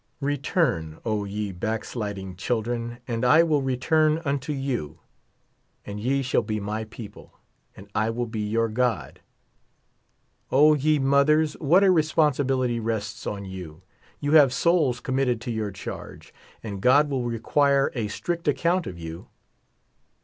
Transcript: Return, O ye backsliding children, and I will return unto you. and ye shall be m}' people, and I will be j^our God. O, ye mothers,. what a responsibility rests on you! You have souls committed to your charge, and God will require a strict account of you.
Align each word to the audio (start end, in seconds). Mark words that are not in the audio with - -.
Return, 0.21 0.97
O 1.05 1.25
ye 1.25 1.51
backsliding 1.51 2.35
children, 2.35 2.97
and 3.07 3.23
I 3.23 3.43
will 3.43 3.61
return 3.61 4.19
unto 4.25 4.51
you. 4.51 4.97
and 5.85 5.99
ye 5.99 6.23
shall 6.23 6.41
be 6.41 6.57
m}' 6.59 6.87
people, 6.89 7.37
and 7.77 7.87
I 7.93 8.09
will 8.09 8.25
be 8.25 8.51
j^our 8.51 8.73
God. 8.73 9.19
O, 10.51 10.73
ye 10.73 10.97
mothers,. 10.97 11.53
what 11.59 11.83
a 11.83 11.91
responsibility 11.91 12.79
rests 12.79 13.27
on 13.27 13.45
you! 13.45 13.83
You 14.19 14.31
have 14.31 14.51
souls 14.53 15.01
committed 15.01 15.39
to 15.41 15.51
your 15.51 15.69
charge, 15.69 16.33
and 16.63 16.81
God 16.81 17.07
will 17.07 17.25
require 17.25 17.91
a 17.93 18.07
strict 18.07 18.47
account 18.47 18.87
of 18.87 18.97
you. 18.97 19.27